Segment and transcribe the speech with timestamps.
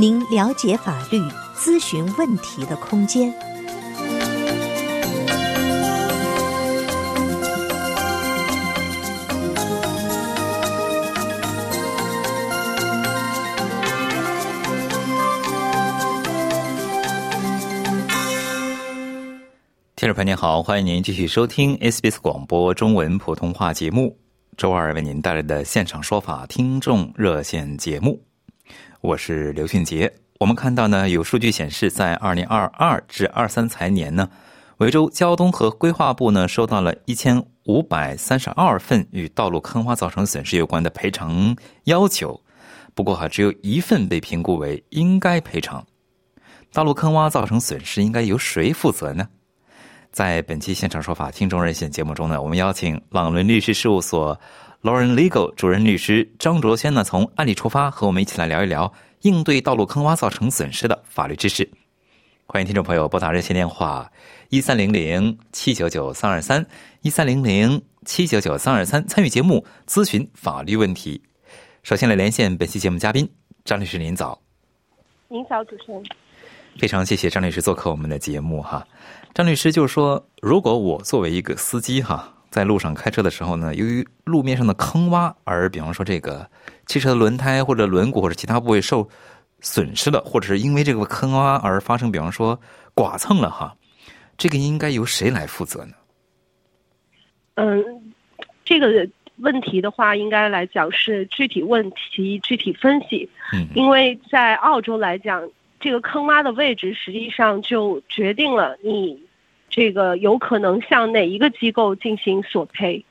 [0.00, 1.18] 您了解法律、
[1.56, 3.34] 咨询问题的空间。
[19.96, 24.16] 听众朋友您好，欢迎您继续收听 SBS 广播中文普通话节目。
[24.56, 28.20] 周二为您带来的现场说法听众热线节目，
[29.00, 30.12] 我是刘俊杰。
[30.40, 34.28] 我们看到呢，有数据显示，在二零二二至二三财年呢，
[34.78, 42.40] 维州交通和规划部呢收到了一千五百三十二份与道路坑洼造成损失有关的赔偿要求，
[42.92, 45.86] 不过哈，只有一份被评估为应该赔偿。
[46.72, 49.28] 道路坑洼造成损失，应该由谁负责呢？
[50.10, 54.38] 在本期现场说法听众热线节目中呢，我们邀请朗伦律师事务所
[54.80, 61.68] Lauren Legal 主任律师张卓轩呢，从案例出发，和我们一起来聊一聊应对道路坑洼造成损失的法律知识。
[62.46, 64.08] 欢迎听众朋友拨打热线电话
[64.50, 66.64] 一三零零七九九三二三
[67.02, 71.20] 一三零零七九九三二三参与节目咨询法律问题。
[71.82, 73.28] 首先来连线本期节目嘉宾
[73.64, 74.40] 张律师，您早。
[75.26, 76.00] 您早，主持人。
[76.78, 78.86] 非常谢谢张律师做客我们的节目哈。
[79.34, 86.48] 张律师就是说，如果我作为一个司机哈，在路上开车的时候呢，由于路面上的坑洼而，比方说这个
[86.86, 89.08] 汽车的轮胎或者轮毂或者其他部位受
[89.60, 92.58] 损失了，或者是因为这个坑洼而发生，比方说
[92.94, 93.74] 剐蹭了哈，
[94.36, 95.92] 这个应该由谁来负责呢？
[97.54, 97.84] 嗯，
[98.64, 103.28] 这个问题的话，应该来讲是具体问题具体分析。
[103.52, 105.48] 嗯，因为在澳洲来讲。
[105.80, 109.16] 这个坑洼的位置实际上就决定了你
[109.68, 113.04] 这个有可能向哪一个机构进行索赔。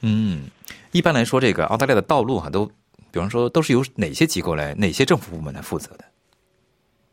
[0.00, 0.44] 嗯，
[0.92, 2.66] 一般来说，这个澳大利亚的道路哈，都
[3.10, 6.04] 比方说都是由哪些机构来、哪些政府部门来负责的？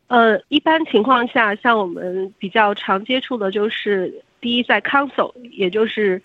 [0.08, 6.22] 呃，一般情况下，像我们比较常接触的就是第一，在 council，也就是。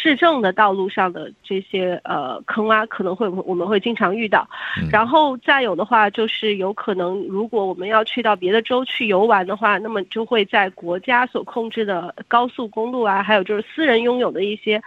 [0.00, 4.48] 市政的道路上的这些呃坑洼可能会我们会经常遇到，
[4.92, 14.80] 然后再有的话就是有可能如果我们要去到别的州去游玩的话，那么就会在国家所控制的高速公路啊，还有就是私人拥有的一些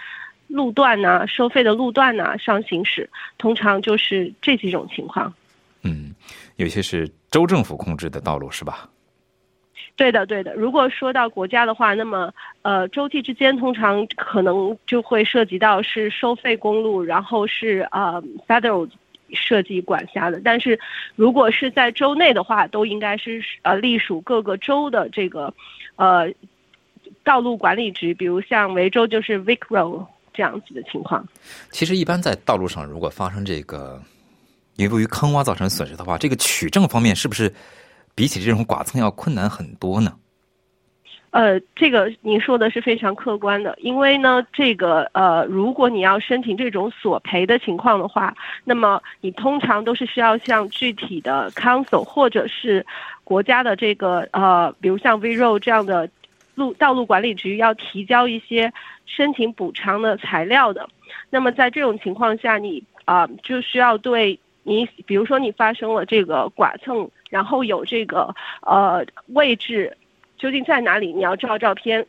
[0.47, 5.33] 路段呐，收费的路段呐上行驶，通常就是这几种情况。
[5.83, 6.15] 嗯，
[6.55, 8.87] 有些是州政府控制的道路是吧？
[10.01, 10.51] 对的，对的。
[10.55, 18.89] 如果说到国家的话，那么呃，州际之间通常可能就会涉及到是收费公路，然后是呃 federal
[19.31, 20.41] 设计管辖的。
[20.43, 20.79] 但是
[21.15, 25.53] 如果是在州内的话，都应该是呃隶属各个州的这个
[25.97, 26.27] 呃
[27.23, 30.03] 道路管理局，比如像维州就是 Vic Road
[30.33, 31.23] 这样子的情况。
[31.69, 34.01] 其实一般在道路上，如果发生这个
[34.77, 37.53] 由于坑洼造成损失的话，这个取证方面是不是？
[38.15, 40.13] 比起这种剐蹭要困难很多呢。
[41.31, 48.35] 呃，这个您说的是非常客观的，因为呢，这个呃，如果你要申请这种索赔的情况的话，
[48.65, 52.85] 那么你通常都是需要向具体的 council 或者是
[53.23, 56.09] 国家的这个呃，比如像 VRO 这样的
[56.55, 58.69] 路道路管理局要提交一些
[59.05, 60.85] 申请补偿的材料的。
[61.29, 67.09] 那么在这种情况下，你啊就需要对你，比如说你发生了这个剐蹭。
[67.31, 69.97] 然后有这个呃位置
[70.37, 71.11] 究竟在哪里？
[71.11, 72.05] 你要照照片。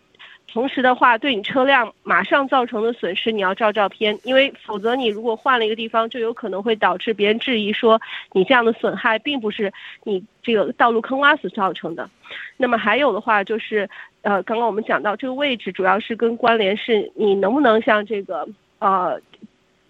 [0.49, 7.99] 同时的话，对你车辆马上造成的损失，你要照照片，因为否则你如果换了一个地方，就有可能会导致别人质疑说
[8.33, 9.73] 你这样的损害并不是
[10.05, 12.11] 你这个道路坑洼所造成的。
[12.59, 13.89] 那么还有的话就是，
[14.21, 18.47] 呃，刚刚我们讲到这个位置主要是跟关联是你能不能像这个
[18.79, 19.19] 呃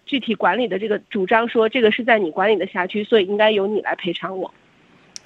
[0.05, 4.53] 具体管理的这个主张说这个是在你管理的辖区，所以应该由你来赔偿我。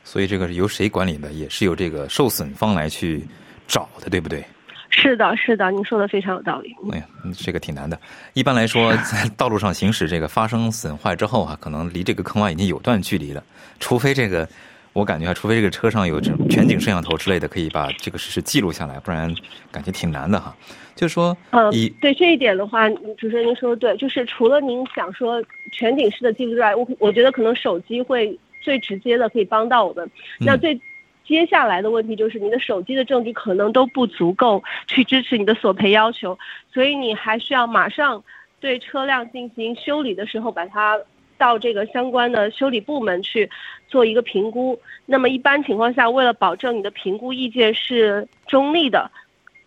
[0.07, 1.33] 所以这个是由谁管理的？
[1.33, 3.21] 也是由这个受损方来去
[3.67, 4.41] 找的，对不对？
[4.89, 6.73] 是的，是的，您说的非常有道理。
[6.93, 7.05] 哎呀，
[7.37, 7.99] 这个挺难的。
[8.31, 13.43] 一般来说， 在道路上行驶，这个发生损坏之后啊，可能离这个坑洼已经有段距离了。
[13.81, 14.47] 除非这个，
[14.93, 19.35] 我感觉啊，除非这个车上有这全景摄像头之类的，可以把这个事实记录下来，不然
[19.73, 20.55] 感觉挺难的哈。
[20.95, 21.69] 就是说，嗯，
[21.99, 25.43] 对这一点的话，主持人您说的对，就是除了您想说
[25.73, 28.39] 全景式的记录之外，我我觉得可能手机会。
[28.61, 30.09] 最直接的可以帮到我们。
[30.39, 30.79] 那最
[31.25, 36.37] 接下来的问题就是你的手机的证据可能都不足够去支持你的索赔要求，
[36.73, 38.23] 所以你还需要马上
[38.59, 40.99] 对车辆进行修理的时候把它。
[41.39, 43.47] 到这个相关的修理部门去
[43.87, 44.81] 做一个评估。
[45.05, 49.11] 那么一般情况下，为了保证你的评估意见是中立的，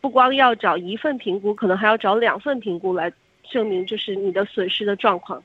[0.01, 3.13] 不光要找一份评估，可能还要找两份评估来
[3.49, 5.41] 证明就是你的损失的状况。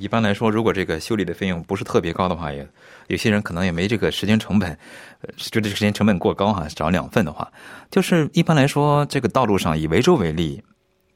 [0.00, 2.66] 一般来说，如果这个修理的费用不是特别高的话，也
[3.08, 4.76] 有些人可能也没这个时间成本，
[5.36, 6.66] 就这个时间成本过高哈。
[6.74, 7.50] 找两份的话，
[7.90, 10.62] 就是一般来说，这个道路上以维州为例，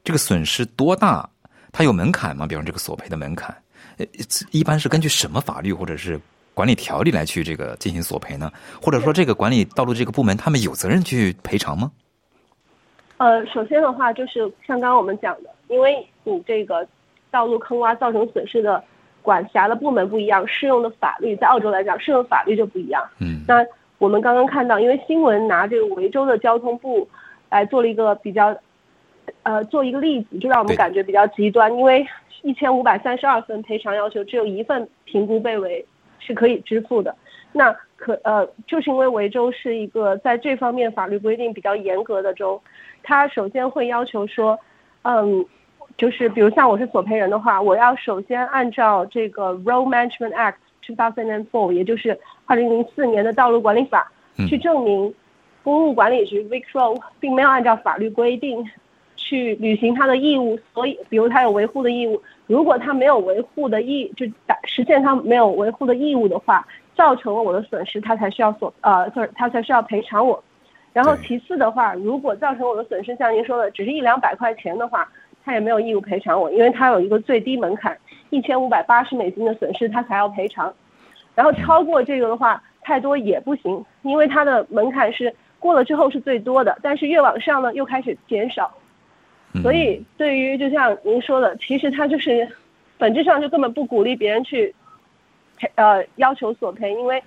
[0.03, 1.29] 这个损失多大？
[1.71, 2.45] 它有门槛吗？
[2.45, 3.55] 比方这个索赔的门槛？
[3.97, 4.05] 呃，
[4.51, 6.19] 一般是根据什么法律或者是
[6.53, 8.51] 管理条例来去这个进行索赔呢？
[8.81, 11.91] 或者说，这个管理道路这个部门他们有责任去赔偿吗？
[13.17, 16.85] 呃，首先的话就是像刚刚我们讲的，因为你这个
[17.33, 18.81] 道路坑洼造成损失的
[19.21, 23.03] 管辖的部门不一样，适用的法律在澳洲来讲适用法律就不一样。
[23.19, 23.43] 嗯。
[23.45, 23.65] 那
[23.97, 27.05] 我们刚刚看到，因为新闻拿这个维州的交通部
[27.49, 28.55] 来做了一个比较，
[29.41, 32.05] 呃，做一个例子，就让我们感觉比较极端，因为。
[32.45, 35.85] 一千五百三十二份赔偿要求，只有一份评估被为
[36.19, 37.15] 是可以支付的。
[37.53, 42.61] 那可呃，就是因为维州是一个在这方面法律规定比较严格的州，
[43.01, 44.59] 它首先会要求说，
[45.03, 45.45] 嗯，
[45.97, 50.55] 就是比如像我是索赔人的话，我要首先按照这个 Road Management Act
[50.85, 54.11] two thousand and four，也就是二零零四年的道路管理法，
[54.49, 55.13] 去证明
[55.63, 58.65] 公路管理局 Vicro 并没有按照法律规定。
[59.15, 70.43] 去履行他的义务，所以，比如他有维护的义务，如果他没有维护的义，就达实现他没有维护的义务的话，造成了我的损失，他才需要索呃，就是他才需要赔偿我。
[70.91, 75.09] 然后其次的话，如果造成我的损失，像您说的，只是一两百块钱的话，
[75.45, 77.97] 他也没有义务赔偿我，因为他有一个最低门槛，
[78.29, 80.73] 一千五百八十美金的损失他才要赔偿。
[81.35, 88.71] 然后超过这个的话，太多也不行，因为它的门槛是过了之后是最多的，但是越往上呢又开始减少。
[89.61, 92.47] 所以，对于就像您说的，其实他就是
[92.97, 94.73] 本质上就根本不鼓励别人去
[95.57, 97.21] 赔呃要求索赔，因为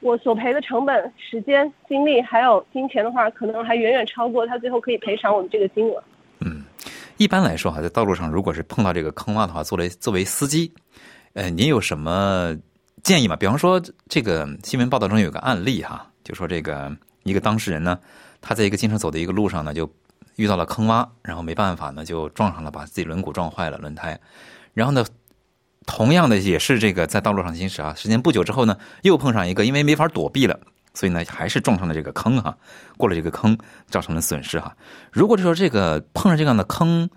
[0.00, 6.02] 我索赔的成本、时间、精力还有金钱的话，可能还远远超过他最后可以赔偿我的这个金额。
[7.18, 10.72] 一般来说哈，在道路上如果是碰到这个坑洼的话，作为作为司机，
[11.34, 12.56] 呃，您有什么
[13.02, 13.36] 建议吗？
[13.36, 16.90] 比方说，这个新闻报道中有个案例哈，就说这个
[17.24, 17.98] 一个当事人呢，
[18.40, 19.90] 他在一个经常走的一个路上呢，就。
[20.36, 24.16] 遇到了坑洼，然后没办法呢，就撞上了，把自己轮毂撞坏了轮胎。
[24.72, 25.04] 然后呢，
[25.84, 30.60] 同样的也是这个在道路上行驶啊，时间不久之后呢，又碰上一个，因为没法躲避了，
[30.98, 32.58] 所以呢，还是撞上了这个坑哈，
[32.96, 33.56] 过了这个坑，
[33.86, 34.76] 造成了损失哈。
[35.12, 37.08] 如果就说这个碰上这样的坑，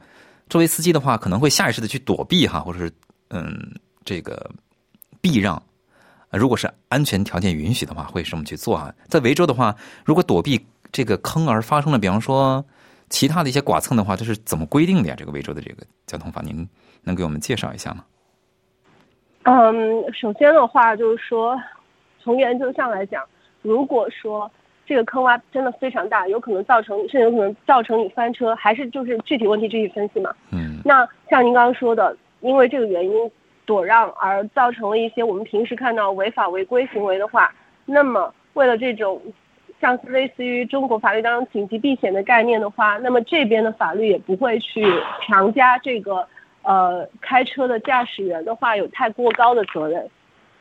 [0.50, 2.92] 作为司机的话，可能会下意识的去躲避哈，或者是
[3.31, 3.74] 嗯，
[4.06, 4.51] 这个
[5.19, 5.60] 避让。
[6.30, 8.94] 如果是安全条件允许的话，会这么去做啊。
[9.07, 9.75] 在维州的话，
[10.06, 12.63] 如果躲避这个坑而发生了，比方说。
[13.10, 15.16] 其他的一些剐蹭的话，这是怎么规定的呀？
[15.18, 16.66] 这个维州的这个交通法，您
[17.04, 18.06] 能给我们介绍一下吗？
[19.44, 19.74] 嗯，
[20.13, 21.60] 首先的话就是说，
[22.24, 23.22] 从原则上来讲，
[23.62, 24.50] 如果说
[24.86, 30.34] 这个坑洼真的非常大，有可能造成，甚至有可能造成你翻车，还是就是具体问题具体分析嘛。
[30.52, 30.80] 嗯。
[30.84, 33.31] 那像您刚刚说的，因为这个原因
[33.66, 37.54] 躲让而造成了一些我们平时看到违法违规行为的话，
[37.85, 39.21] 那么为了这种。
[39.80, 44.85] 像是类似于中国法律当中紧急避险的概念的话，那么这边的法律也不会去
[45.26, 46.24] 强加这个
[46.62, 50.07] 呃开车的驾驶员的话有太过高的责任。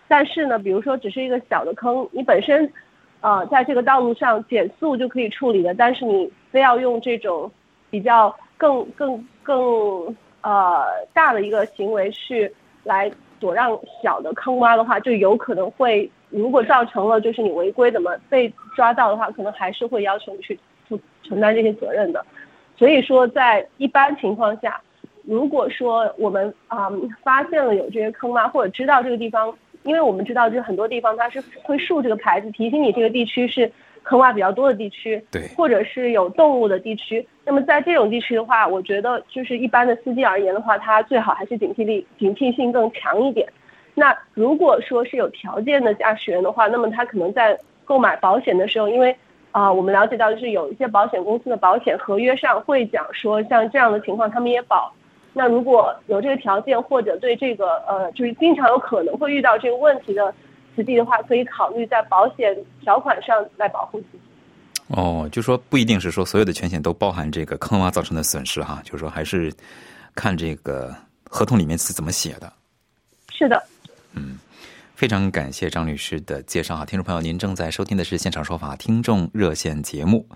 [0.09, 2.73] 但是呢，比如说只是一个小的坑，你本身
[3.21, 7.50] 呃在这个道路上减速就可以处理的，但是你非要用这种
[7.91, 12.53] 比较更更更呃大的一个行为去
[12.85, 16.11] 来躲让小的坑洼的话，就有可能会。
[16.33, 20.57] 如果造成了就是你违规怎么被抓到的话，可能还是会要求你去
[20.89, 22.25] 负承担这些责任的。
[22.77, 24.81] 所以说，在一般情况下，
[25.25, 26.89] 如果说我们啊
[27.25, 33.71] 发现了有这些坑洼，或者知道这个地方，因为我们知道就是很多地方它是会竖这个牌子提醒你这个地区是
[34.03, 37.27] 坑洼比较多的地区，对，或者是有动物的地区。
[37.45, 43.47] 那么在这种地区的话，我觉得就是一般的司机而言的话，他最好还是警惕力、警惕性更强一点。
[43.95, 49.15] 那如果说是有条件的驾驶员的话，那么他可能在购买保险的时候，因为
[49.51, 54.93] 啊，我们了解到就是有一些保险公司的保险合约上会讲说，像这样的情况他们也保。
[55.33, 60.35] 那如果有这个条件或者对这个呃，就是经常有可能会遇到这个问题的
[60.75, 64.19] 司机的话，可以考虑在保险条款上来保护自己。
[64.89, 69.53] 哦，就说不一定是说所有的全险都包含这个坑洼造成的损失哈，就是说还是
[70.17, 70.93] 看这个
[71.25, 72.53] 合同里面是怎么写的。
[73.31, 73.63] 是的。
[74.15, 74.37] 嗯，
[74.97, 80.27] 非常感谢张律师的介绍哈，听众朋友，您正在收听的是现场说法听众热线节目。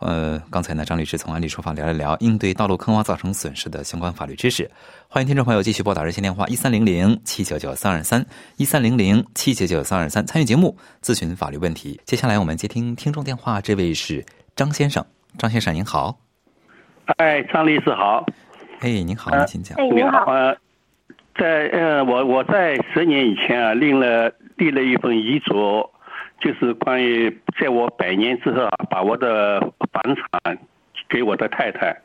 [0.00, 4.70] 呃，刚才呢，张律师从案例出发聊了聊应对道路坑洼造成损失的相关法律知识。
[5.08, 8.24] 欢迎听众朋友继续拨打热线电话一三零零七九九三二三
[8.56, 12.00] 一三零零七九九三二三参与节目咨询法律问题。
[12.06, 14.24] 接下来我们接听听众电话，这位是
[14.56, 15.04] 张先生，
[15.36, 16.18] 张先生您好。
[17.18, 18.24] 哎，张律师好。
[18.78, 19.76] 哎，您好，您请讲。
[19.78, 20.24] 哎，你好。
[20.24, 20.56] 呃，
[21.38, 25.89] 在呃，我我在十年以前啊，立了立了一份遗嘱，
[26.40, 29.60] 就是关于在我百年之后啊，把我的
[29.92, 30.58] 房产
[31.08, 31.96] 给我的太太。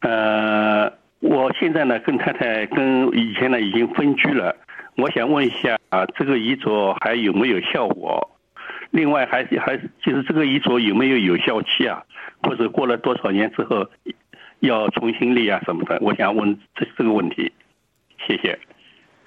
[0.00, 4.56] 呃，我现在呢，跟太太跟以前呢已经分居了。
[4.96, 8.36] 我想问一下啊，这个遗嘱还有没有效果？
[8.90, 12.02] 另外，还还就是这个遗嘱有没有有效期啊？
[12.42, 13.86] 或者过了多少年之后？
[14.60, 17.50] 要重新立啊什么的，我想问这这个问题，
[18.26, 18.58] 谢谢。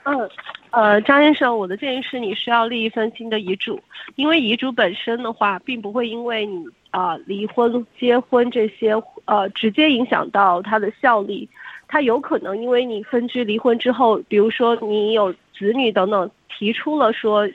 [0.06, 0.30] 嗯，
[0.72, 3.80] 呃，张先生，我的建议是你需要立一份新的遗嘱，
[4.16, 8.94] 因为遗嘱本身的话，并不会因为你啊离婚、结婚这些
[9.26, 11.48] 呃直接影响到它的效力，
[11.88, 17.48] 它有可能因为你分居、离婚之后，比如说你有子女等等，提出了说，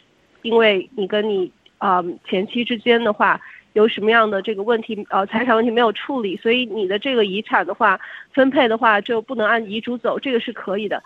[0.43, 3.41] 因为你跟你啊前妻之间的话。
[3.75, 5.07] 有什么样的这个问题？
[5.09, 8.01] 呃，财产问题没有处理，所以你的这个遗产的话，
[8.33, 11.01] 分配的话就不能按遗嘱走，这个是可以的，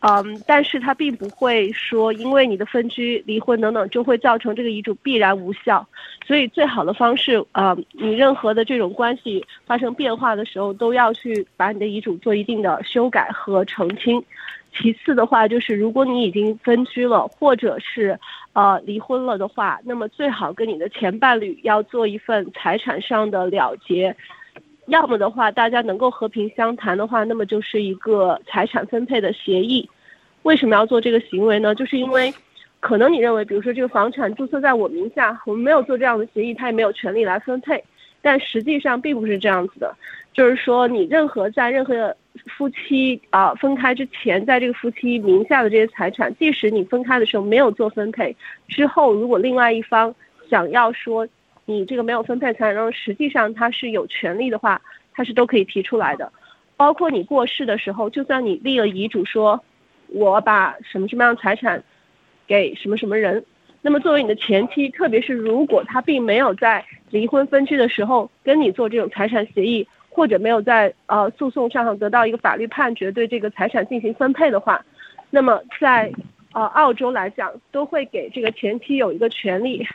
[0.00, 5.86] 嗯，但是它并不会说因为你的分居、离婚等等就会造成这个遗嘱必然无效，
[6.26, 14.22] 所以最好的方式，呃，你任何的这种关系发生变化的时候，都要去把你的遗嘱做一定的修改和澄清。
[14.72, 18.18] 其次的话，就是如果你已经分居了，或者是
[18.52, 24.16] 呃离婚了的话，那么最好跟你的前伴侣要做一份财产上的了结，
[24.90, 29.88] 要么的话大家能够和平相谈的话，那么就是一个财产分配的协议。
[30.42, 31.74] 为什么要做这个行为呢？
[31.74, 32.32] 就是因为
[32.80, 37.82] 可能你认为，比如说这个房产注册在我名下，我们没有做这样的协议，他也没有权利来分配，
[38.20, 39.94] 但实际上并不是这样子的。
[40.32, 42.14] 就是说，你任何在任何
[42.46, 48.34] 夫妻啊分开之前，在这个夫妻名下的这些财产，即使你分开的时候没有做分配，
[48.66, 50.14] 之后如果另外一方
[50.48, 51.28] 想要说
[51.70, 56.32] 你这个没有分配财产然后实际上他是有权利的话，他是都可以提出来的。
[56.76, 59.62] 包括你过世的时候，就算你立了遗嘱说，
[60.08, 61.82] 我把什么什么样的财产
[62.46, 63.44] 给什么什么人，
[63.82, 69.86] 那么作为你的前妻，特别是如果他并没有在离婚分居的时候跟你做这种财产协议。
[70.12, 74.84] 或者没有在呃诉讼上得到一个法律判决对这个财产进行分配的话，
[75.30, 76.12] 那么在
[76.52, 79.86] 呃澳洲来讲，都会给这个前妻有一个权利，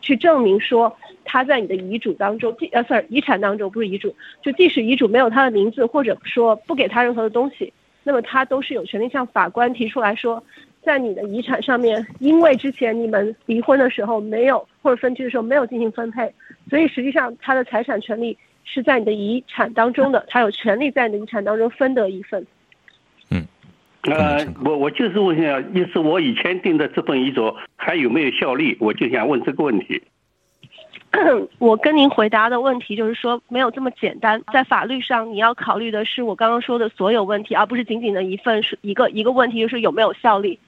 [0.00, 10.42] 去证明说他在你的遗嘱当中，呃，sorry，遗产当中不是遗嘱，就即使遗嘱没有他的名字，或者说不给他任何的东西，那么他都是有权利向法官提出来说，
[10.82, 16.32] 在你的遗产上面，因为之前你们离婚的时候没有或者分居的时候没有进行分配，
[16.70, 18.36] 所以实际上他的财产权利。
[18.70, 22.46] 是在你的遗产当中的，他有权利在你的遗产当中分得一份。
[24.02, 28.76] 嗯，呃，我我就是问一下，就是我以前订的这份遗嘱还有没有效力？
[28.80, 30.00] 我就想问这个问题。
[31.58, 34.40] 我跟您回答的问题就是说，没有这么简单。
[34.52, 40.58] 在法律上，你要考虑的是我刚刚说的所有问题，而不是仅仅的一份是一个一个问题，就是有没有效力。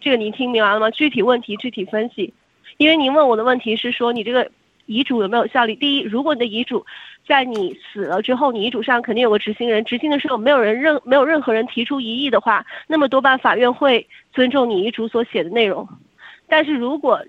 [0.00, 0.90] 这个您听明白了吗？
[0.90, 2.32] 具体问题具体分析。
[2.76, 4.50] 因为您问我的问题是说，你这个
[4.92, 5.74] 遗嘱有没有效力？
[5.76, 6.84] 第一，如果你的遗嘱。
[7.24, 15.88] 在你死了之后，你遗嘱上肯定有个执行人，执行的时候没有人任没有任何人提出异议的话，那么多半法院会尊重你遗嘱所写的内容。
[16.48, 17.24] 但是如果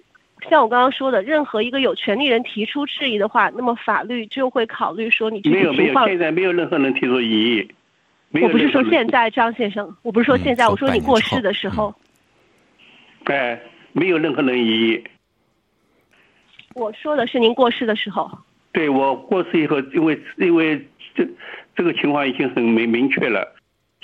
[0.50, 5.39] 像我刚刚说的，任何一个有权利人提出质疑的话，那么法律就会考虑说你。
[5.46, 7.67] 没有没有，现在没有任何人提出异议。
[8.41, 11.93] 我不是说现在张先生，我不是说现在，我说你过世的时候。
[13.25, 15.03] 哎，没有任何人异议。
[16.75, 18.30] 我说的是您过世的时候。
[18.72, 20.75] 对我过世以后，因为因为
[21.13, 21.27] 这
[21.75, 23.56] 这个情况已经很明明确了，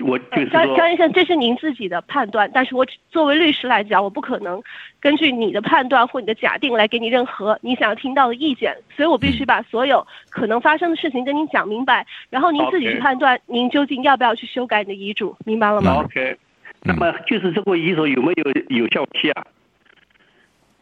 [0.06, 4.62] 我就是张张医生，这是您自己的判断，但是我作为律师来讲，我不可能
[5.00, 16.38] 根据你的判断或你的假定来给你任何你想要听到的意见，所以我必须把所有可能发生的事情跟您讲明白，然后您自己去判断您究竟要不要去修改你的遗嘱，明白了吗？OK，
[16.84, 19.44] 那么就是这个遗嘱有没有有效期啊？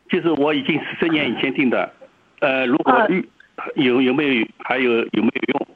[0.09, 1.91] 就是我已经十年以前订的，
[2.39, 3.07] 呃，如果
[3.75, 5.67] 有有没有还有有没有用？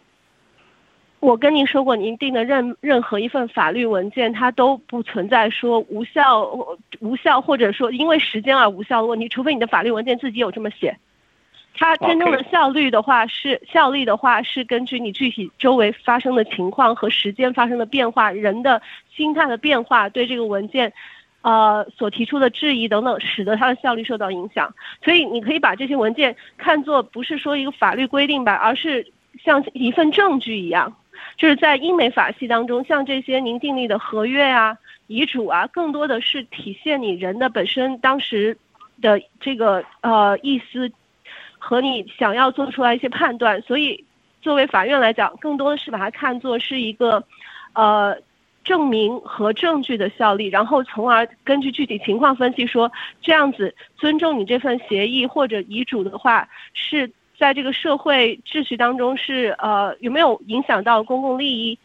[1.20, 6.50] 我跟您说过，您订的任任何一份法律文件，它都不存在说无效、
[7.00, 10.98] 无效或者说因为时间而无效的问题，除非你的法律文件自己有这么写。
[11.74, 18.82] 它真正的效率的话是效力的话是根据你具体周围发生的情况和时间发生的变化，人的
[19.16, 20.92] 心态的变化对这个文件
[21.42, 24.74] 呃所提出的质疑等等，使得它的效率受到影响。
[25.04, 29.06] 所以你可以把这些文件看作不是说一个法律规定吧，而是
[29.44, 30.96] 像一份证据一样，
[31.38, 38.58] 就是在英美法系当中，像这些您订立的合约啊、遗嘱啊，更多的是体现你人的本身当时
[39.02, 40.92] 的这个呃意思
[41.58, 43.62] 和你想要做出来一些判断。
[43.64, 44.04] 所以
[44.42, 47.24] 作为法院来讲，更多的是把它看作是一个
[47.74, 48.16] 呃。
[48.64, 52.92] 证明和证据的效力，然后从而根据具体情况分析说，
[53.22, 61.78] 这样子尊重你这份协议或者遗嘱的话，是在这个社会秩序当中是呃有没有影响到公共利益，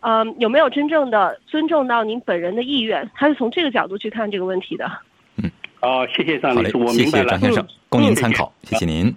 [0.00, 4.90] 嗯有没有真正的尊重到您本人的意愿，他是从这个角度去看这个问题的。
[5.36, 5.50] 嗯，
[5.80, 7.28] 好，谢谢张律师，我谢谢明白了。
[7.28, 9.14] 张先生，供您参考，嗯谢谢您。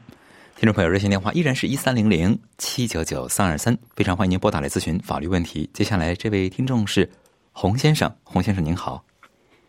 [0.60, 5.70] 听众朋友，热线电话依然是一三零零七九九三二三，非常欢迎您拨打来咨询法律问题。
[5.72, 7.08] 接下来这位听众是
[7.52, 9.06] 洪先生，洪先生您好，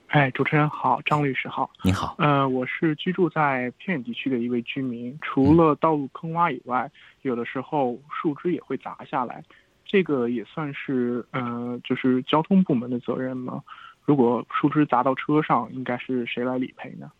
[0.06, 1.70] 哎，主持人好，张律师好。
[1.82, 6.90] 您好，呃，我是居住在偏远地区的一位居民，除了道路坑洼以外，
[7.20, 9.44] 有的时候树枝也会砸下来，
[9.84, 13.62] 这个也算是呃，就是交通部门的责任吗？
[14.06, 17.12] 如果树枝砸到车上，应该是谁来理赔呢？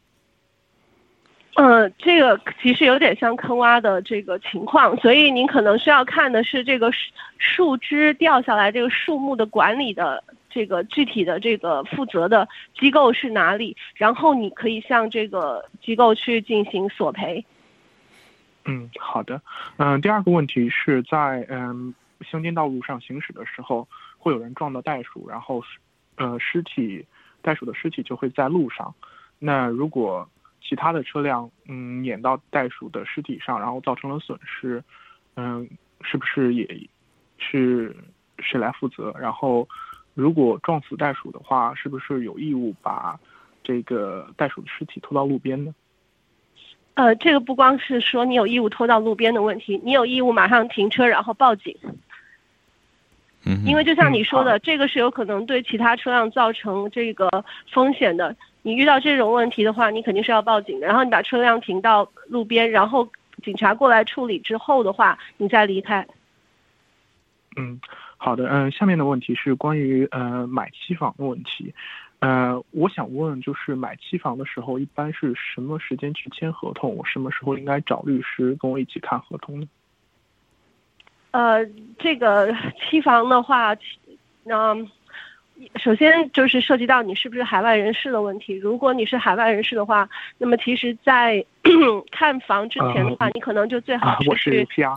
[1.55, 6.99] 嗯，这个其实有点像坑洼的这个情况，所以您可能需要看的是这个树
[7.38, 17.45] 树枝掉下来这个树木的管理的这个具体的这个负责的机构是哪里，然后你可以向这个机构去进行索赔。
[18.64, 19.40] 嗯，好的。
[19.78, 25.64] 嗯、第二个问题是在嗯乡间道路上行驶的时候，会有人撞到袋鼠，然后
[26.17, 27.05] 呃尸体
[27.43, 28.95] 袋鼠的尸体就会在路上。
[29.40, 30.28] 那如果
[30.68, 34.84] 其他的车辆嗯碾到袋鼠的尸体上，然后造成了损失，
[35.34, 35.66] 嗯，
[36.02, 36.68] 是不是也
[37.38, 37.96] 是
[38.38, 39.14] 谁来负责？
[39.18, 39.66] 然后
[40.12, 43.18] 如果撞死袋鼠的话，是不是有义务把
[43.64, 45.75] 这个袋鼠的尸体拖到路边呢？
[46.92, 51.75] 呃，这个不光是说你有义务拖到路边的问题，你有义务马上停车然后报警，
[53.47, 58.36] 嗯，因为就像你说的，嗯这个是有可能对其他车辆造成这个风险的。
[58.69, 60.87] 你遇到这种问题的话，你肯定是要报警的。
[60.87, 63.09] 然后你把车辆停到路边，然后
[63.43, 66.07] 警察过来处理之后的话，你再离开。
[67.57, 67.81] 嗯，
[68.19, 71.73] 好的，嗯，下面的问题是关于呃买期房的问题，
[72.19, 76.95] 呃，我想问，就是买期房的时候，一般是什么时间去签合同？
[76.95, 79.67] 我什么时候应该找律师跟我一起看合同呢？
[81.31, 81.65] 呃，
[81.99, 83.75] 这个 期房的话，
[84.45, 84.87] 嗯、
[85.76, 88.54] 首先就是涉及到你是不是海外人士的问题。
[88.54, 91.44] 如果你是海外人士的话，那么其实在
[92.12, 94.97] 看房之前的话，呃你可能就最啊好，我是是去 PR，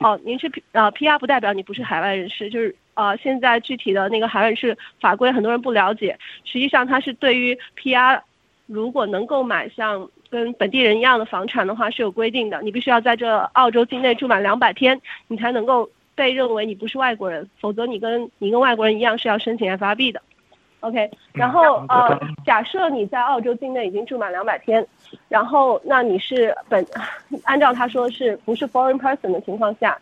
[0.00, 8.20] 哦，您是 P 呃 PR 不代表你不是海外人士，就是呃现在具体的那个海外人士法规很多人不了解，实际上它是对于 PR
[8.66, 20.20] 如果能够买像跟本地人一样的房产的话是有规定的，你必须要在这澳洲境内住满两百天，你才能够被认为你不是外国人，否则你跟你跟外国人一样是要申请 FRB 的。
[20.80, 24.84] OK，然后呃，假设你在澳洲境内已经住满两百天，
[25.28, 26.84] 然后那你是本
[27.44, 29.96] 按照他说是不是 foreign person 的情况下，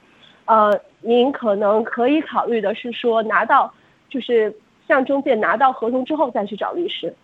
[0.47, 3.73] 呃，您可能可以考虑的是说拿到
[4.09, 4.55] 就是
[4.89, 7.15] 向中介拿到合同之后再去找律师。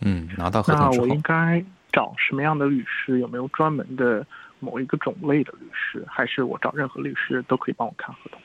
[0.00, 3.18] 嗯，拿到合同之后我应，该找什么样的律师？
[3.18, 4.24] 有没有专门的
[4.60, 6.04] 某一个种类的律师？
[6.08, 8.40] 还是我找任何律师都可以帮我看合同？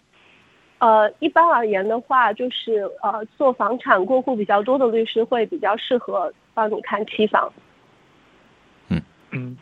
[0.79, 7.51] 呃，一般而言的话，就是呃，做房产过户比较多的律师会比较适合帮你看期房。
[8.89, 9.01] 嗯
[9.31, 9.57] 嗯，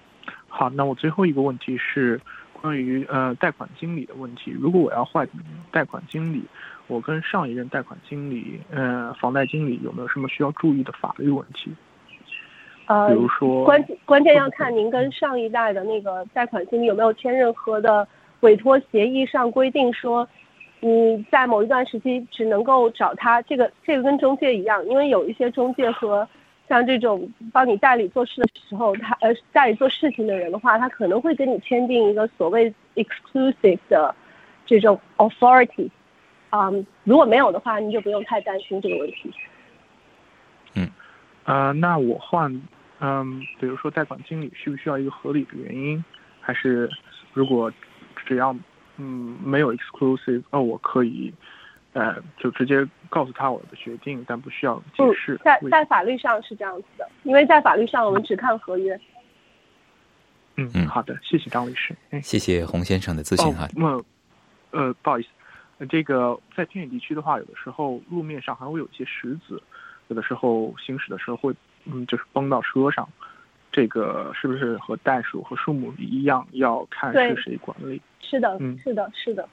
[0.48, 2.20] 好，那我最后一个问题是
[2.52, 4.52] 关于呃贷款经理的问题。
[4.52, 5.28] 如果我要换
[5.72, 6.44] 贷款经理，
[6.88, 11.72] 我跟上一任贷款经理，呃，房贷经理有没有什么需要注意的法律问题？
[12.88, 18.08] 呃比，如说，关关键要看您跟上一代的那个贷款经理有没有签任何的
[18.42, 20.28] 委托协议，上规定说
[20.82, 23.42] 你在某一段时期只能够找他。
[23.44, 26.28] 这个这个跟中介一样，因为有一些中介和
[26.68, 34.14] 像这种帮你代理做事的时候，他呃代理做事情的人的话，他可能会跟你签订一个所谓 exclusive 的
[34.66, 35.90] 这种 authority。
[36.50, 39.34] 嗯，如果没有的话，你就不用太担心这个问题。
[40.76, 40.88] 嗯
[41.46, 42.62] 呃，那我换，
[43.06, 46.02] 嗯，比如说贷款经理需不需要一个合理的原因？
[46.40, 46.90] 还是
[47.34, 47.70] 如果
[48.26, 48.56] 只要
[48.96, 51.34] 嗯没有 exclusive，哦，我可以，
[51.92, 58.98] 呃，就直接告诉他我的决定，但不需要解嗯释，在在法律上是这样子的，因为在法律上我们只看合约。
[60.56, 61.94] 嗯嗯好的，谢谢张律师。
[62.12, 64.06] 哎，谢谢洪先生的咨询哈哦，。
[64.72, 65.28] 那呃，不好意思，
[65.80, 69.62] 呃这个在偏远地区的话，有的时候路面上还会有一些石子，
[70.08, 71.54] 有的时候行驶的时候会，
[71.86, 73.08] 嗯，就是崩到车上，
[73.72, 78.02] 这个是不是和袋鼠和树木一样，要看是谁管理？
[78.22, 79.48] 是的，嗯是的，是的。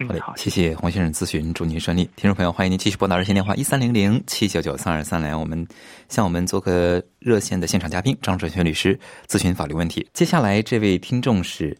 [0.00, 2.04] 嗯，好嘞好，，谢谢洪先生咨询，祝您顺利。
[2.14, 5.66] 听众朋友，欢迎您继续拨打热线电话一三零零七九九三二三来，我们
[6.08, 8.96] 向我们做个热线的现场嘉宾张哲轩律师
[9.26, 10.06] 咨询法律问题。
[10.12, 11.76] 接下来这位听众是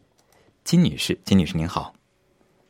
[0.65, 1.95] 金女士，金女士您好，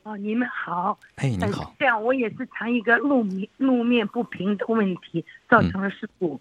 [0.03, 0.98] 哦，你们好。
[1.16, 6.38] 哎，您呃好，这样我也是谈一个路面路面不平的问题造成了事故，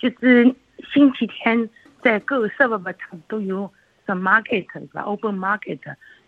[0.00, 0.54] 就是
[0.92, 1.68] 星期天
[2.02, 3.70] 在各个 suburb 它都有
[4.06, 5.78] some market 是吧，open market，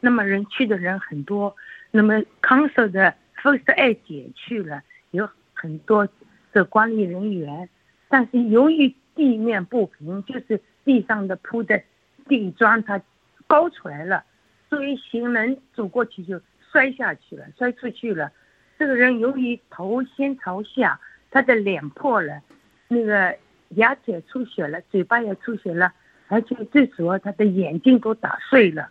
[0.01, 1.57] 那么人去的人很多，
[1.91, 4.83] 那么 council 的 first aid 也去了，
[5.13, 6.07] 有很多
[6.53, 7.67] 的管理人员，
[8.09, 11.83] 但是由于地面不平，就是地上的铺的
[12.29, 13.01] 地砖它
[13.47, 14.23] 高出来了，
[14.69, 16.39] 所以行人走过去就
[16.71, 18.31] 摔下去了，摔出去了。
[18.79, 22.43] 这个人由于头先朝下，他的脸破了，
[22.89, 23.37] 那个
[23.77, 25.93] 牙齿也出血了，嘴巴也出血了，
[26.29, 28.89] 而且最主要他的眼睛都打碎了。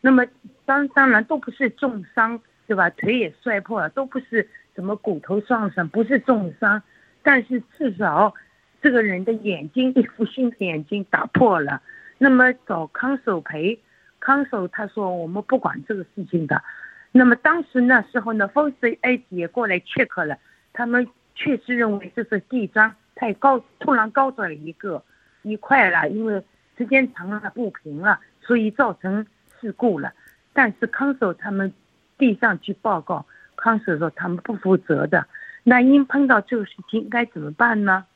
[0.00, 0.24] 那么
[0.64, 2.88] 当当然都不是重伤，对吧？
[2.90, 6.82] 腿也摔破了，都不是什么骨头撞伤，不是重伤，
[7.22, 8.32] 但是至少
[8.80, 11.82] 这个人的眼睛，一副新的眼睛打破了。
[12.18, 13.80] 那么找康守赔，
[14.20, 16.62] 康守他说我们不管这个事情的。
[17.10, 20.38] 那么当时那时候呢风水 A 也过来 check 了，
[20.72, 25.02] 他们确实认为这是地砖太高，突然高出来一个
[25.42, 26.40] 一块了，因为
[26.76, 29.26] 时间长了不平了，所以造成
[29.60, 30.12] 事故了。
[30.52, 31.72] 但是康守他们
[32.16, 33.26] 地上去报告，
[33.56, 35.26] 康守说他们不负责的。
[35.64, 38.06] 那因碰到这个事情该怎么办呢？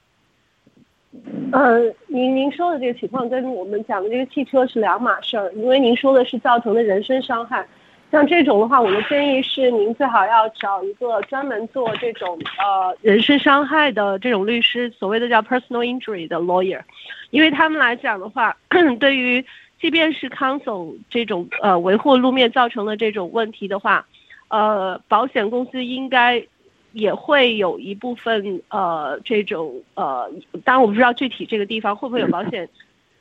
[1.53, 7.67] 呃，您您说的这个情况跟我们讲的这个汽车是两码事儿，因为您说的是造成的人身伤害。
[8.13, 16.83] 像这种的话，我的建议是您最好要找一个专门做这种呃人身伤害的这种律师，所谓的叫 personal injury 的 lawyer，
[17.31, 18.55] 因为他们来讲的话，
[19.01, 19.43] 对于
[19.81, 24.07] 即便是 council 这种呃维护路面造成的这种问题的话，
[24.49, 26.45] 呃，保险公司应该
[26.93, 30.31] 也会有一部分呃这种呃，
[30.65, 32.69] 当然我不知道具体这个地方会不会有保险，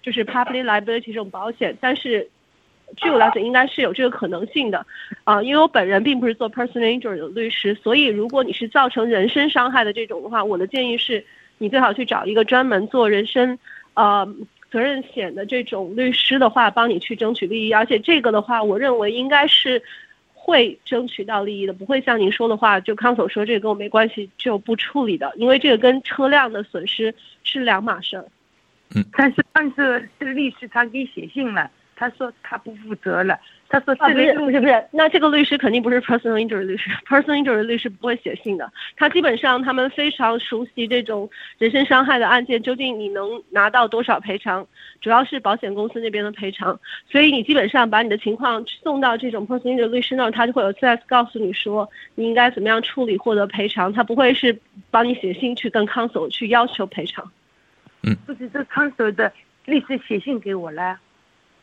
[0.02, 2.30] 就是 public liability 这种保险，但是
[2.98, 4.86] 据我了解应该是有这个可能性的，
[5.24, 11.24] 啊、因为我本人并不是做 personal injury 的律师，所以如果你是造成人身伤害的这种的话，我的建议是
[11.58, 13.58] 你最好去找一个专门做人身
[13.94, 14.28] 呃
[14.70, 19.82] 责任险的这种律师的话，帮你去争取利益，而且这个的话，我认为应该是。
[20.44, 28.26] 会争取到利益的，不会像您说的话，就康总说这个跟我没关系就不处理的，因为这个跟车辆的损失是两码事儿。
[28.96, 31.70] 嗯但是但是这个律师他给写信了，
[32.02, 38.74] 他说他不负责了，他说啊，不是这个不是不是，那这个律师肯定不是 personal injury 律师，personal injury 律师不会写信的。
[38.98, 44.66] 他基本上他们非常熟悉这种人身伤害的案件，究竟你能拿到多少赔偿，
[45.00, 46.80] 主要是保险公司那边的赔偿。
[47.08, 54.60] 所以你基本上把你的情况送到这种 personal injury 律师那儿，他就会有 CS 告诉你说你应该怎么样处理获得赔偿，他不会是
[54.90, 57.32] 帮你写信去跟 council 去要求赔偿。
[58.02, 59.32] 嗯不是这康守的
[59.66, 60.98] 律师写信给我了，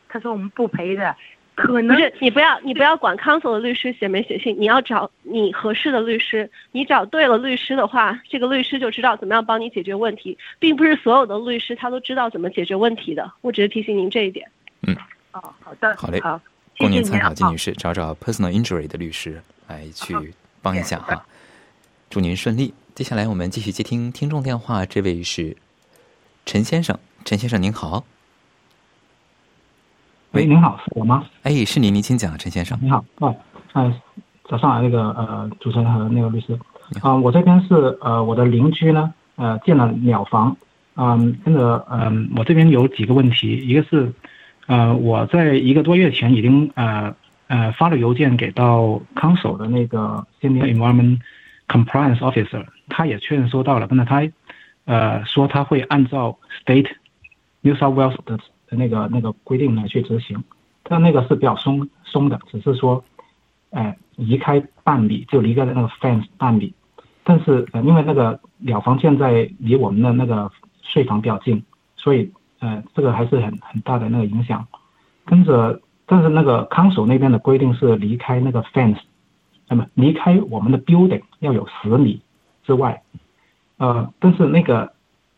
[0.09, 1.15] 他说我们不赔的，
[1.55, 6.49] 可不能是你不要你不要管 council 的律师写没写信，你要找你合适的律师。
[6.71, 13.31] 你找对了律师的话，这个律师就知道怎么样帮你解决问题，并不是所有的律师他都知道怎么解决问题的。
[13.41, 14.49] 我只是提醒您这一点。
[15.31, 16.41] 哦，好的，好嘞好，
[16.75, 21.23] 谢供您谢您啊参考，金女士，找找 personal injury 的律师来去帮一下哈。
[22.09, 22.73] 祝您顺利。
[22.95, 25.55] 接下来我们继续接听听众电话，这位是
[26.45, 28.03] 陈先生，陈先生您好，
[30.31, 31.25] 喂，您好，是我吗？
[31.41, 32.77] 哎，是您，您请讲，陈先生。
[32.79, 33.35] 你好，哦，
[33.73, 33.91] 嗯、
[34.47, 36.57] 早上好，那个呃，主持人和那个律师，
[37.01, 40.55] 啊、我这边是呃，我的邻居呢，呃，建了鸟房，
[40.95, 44.13] 嗯，跟着嗯，我这边有几个问题，一个是，
[44.67, 47.15] 呃，我在一个多月前已经呃
[47.47, 51.19] 呃发了邮件给到康守的那个 Senior Environment
[51.67, 54.21] Compliance Officer，他也确认收到了，但是他
[54.85, 56.91] 呃说他会按照 State
[57.61, 60.43] New South Wales 的的那个那个规定来去执行。
[60.83, 63.03] 但那个是比较松松的，只是说，
[63.69, 66.73] 呃，移开半米就离开那个 fence 半米，
[67.23, 70.49] 但是呃，因为那个鸟房建在离我们的那个
[70.81, 71.63] 税房比较近，
[71.95, 74.65] 所以呃，这个还是很很大的那个影响。
[75.25, 78.97] 跟着，但是那个康守那边的规定是离开那个 fence，
[79.67, 82.19] 那么离开我们的 building 要有十米
[82.63, 83.03] 之外，
[83.77, 84.91] 呃，但是那个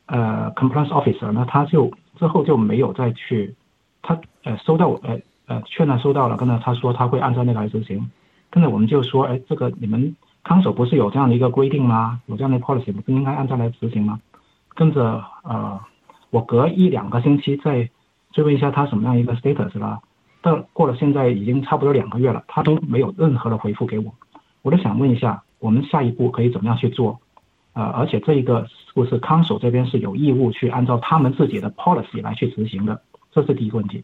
[0.06, 1.92] 呃 compliance officer 呢，他就
[2.22, 3.56] 之后就没有再去，
[4.04, 8.12] 他呃收到我呃呃确认收到了，跟着他说他会按照那个来执行，
[8.52, 12.22] 跟着我们就说，哎，这个你们康守不是有这样的一个规定吗？
[12.28, 14.20] 有这样的 policy，不应该按照来执行吗？
[14.76, 15.80] 跟着呃，
[16.30, 17.90] 我隔一两个星期再
[18.32, 20.00] 追问一下他什么样一个 status 了。
[20.44, 24.14] 到过了现在已经差不多两个月了，他都没有任何的回复给我。
[24.62, 27.20] 我就想问一下，我们下一步可以怎么样去做？
[27.74, 33.02] 呃，而且这一个是不是康守这边是有义务去按照他们自己的 policy 来去执行的？
[33.32, 34.04] 这是第一个问题。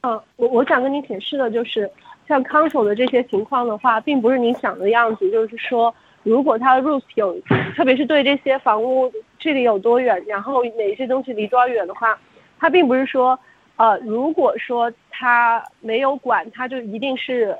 [0.00, 1.88] 呃，我我想跟你解释的就是，
[2.26, 5.30] 像康守的这些情况的话，并不是你想的样子。
[5.30, 7.40] 就是说，如果他的 rules 有，
[7.76, 12.18] 特别是对这些房屋距离有多远，然后哪些东西离多远的话，
[12.58, 13.38] 他并不是说，
[13.76, 17.56] 呃，如果说他没有管，他就一定是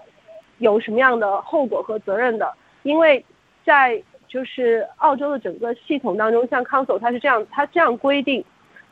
[0.59, 2.53] 有什么样的后果和责任的。
[2.83, 3.25] 因为
[3.64, 8.42] 在就是澳洲的整个系统当中，像康守他是这样，他这样规定。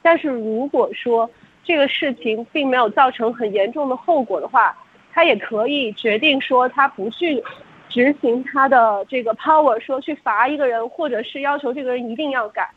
[0.03, 1.31] 但是如果说，
[1.65, 4.77] 这个事情并没有造成很严重的后果的话，
[5.13, 7.43] 他也可以决定说他不去
[7.89, 12.69] 执行他的这个 power，说去罚一个人，或者是要求这个人一定要改。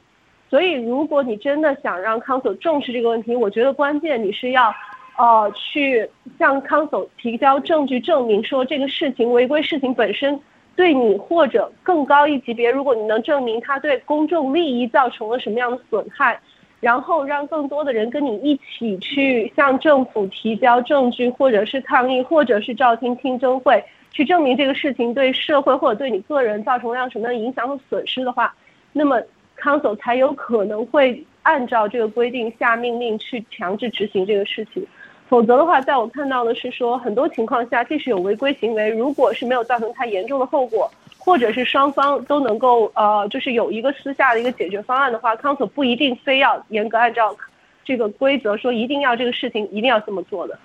[0.49, 4.73] 所以，如果你真的想让 council 重视这个问题，我觉得关键你是要，
[5.17, 10.39] 呃，去向 council 提交证据证明说这个事情违规事情本身
[10.75, 16.39] 对你或者更高一级别，如果你能证明他对公众利益造成了什么样的损害。
[16.79, 23.81] 然后让更多的人跟你一起去向政府提交证据，或者是抗议，或者是召听听证会，
[24.12, 28.53] 去证明这个事情对社会或者对你个人造成了什么样的影响和损失的话，
[28.91, 29.21] 那么
[29.57, 34.86] council 才有可能会按照这个规定下命令去强制执行这个事情。
[35.34, 40.88] 否则的话，在我看到的是说，很多情况下，即使有违规行为，如果是没有造成太严重的后果。
[41.17, 47.36] 或者是双方都能够呃，就是有一个私下的一个解决方案的话，council 不一定非要严格按照
[47.84, 50.60] 这个规则说一定要这个事情一定要这么做的。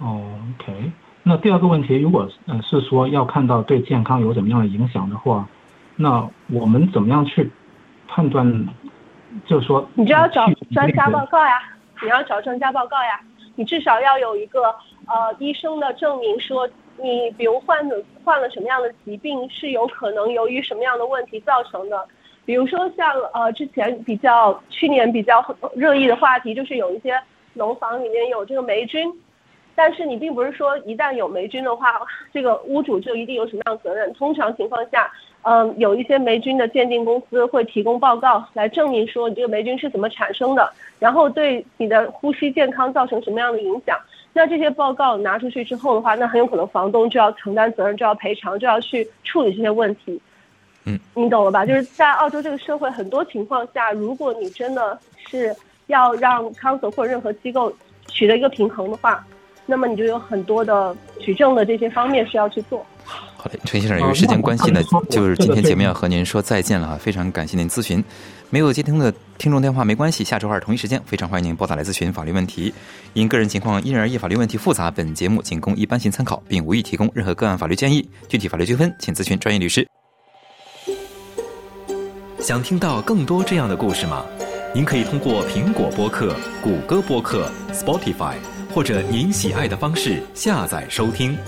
[0.00, 0.90] OK，
[1.22, 5.46] 那第二个问题，如果呃是说要看到对健康有怎么样的影响的话，
[5.94, 7.48] 那我们怎么样去
[8.08, 8.66] 判断？
[9.46, 11.60] 就是说，你就要找专家报告呀，
[12.02, 13.20] 你要找专家报告呀，
[13.56, 14.74] 你至少要有一个
[15.06, 16.68] 呃医生的证明说。
[17.00, 22.04] 你比如患的患了什么样的疾病，是有可能由于什么样的问题造成的？
[22.44, 25.40] 比如说像呃之前比较去年比较
[25.76, 27.16] 热议的话题，就是有一些
[27.54, 29.08] 楼房里面有这个霉菌，
[29.76, 32.00] 但是你并不是说一旦有霉菌的话，
[32.32, 34.12] 这个屋主就一定有什么样的责任。
[34.14, 35.08] 通常情况下，
[35.42, 43.98] 嗯，有一些霉菌的鉴定公司会提供报告来证明说你这个霉菌是怎么产生的，然后对你的呼吸健康造成什么样的影响。
[44.34, 50.20] 那这些报告拿出去之后的话，那很有可能房东就要承担责任，就要赔偿，就要去处理这些问题。
[50.84, 51.64] 嗯，你懂了吧？
[51.64, 55.54] 就是在澳洲这个社会，很多情况下，如果你真的是
[55.86, 57.72] 要让 council 或者任何机构
[58.06, 59.24] 取得一个平衡的话，
[59.66, 62.84] 那么你就有很多的举证的这些方面需要去做。
[63.40, 68.02] 好嘞，陈先生，由于时间关系呢，就是今天节目要和您说再见了，非常感谢您咨询。
[68.50, 72.74] 没有接听的听众电话没关系，下周二同一时间，非常欢迎您拨打来咨询法律问题。
[73.12, 78.08] 因个人情况因人而异，法律问题复杂，本节目仅供一般性参考，并无意提供任何个案法律建议。
[78.26, 79.86] 具体法律纠纷，请咨询专业律师。
[82.40, 84.24] 想听到更多这样的故事吗？
[84.74, 88.34] 您可以通过苹果播客、谷歌播客、Spotify
[88.74, 91.38] 或者您喜爱的方式下载收听。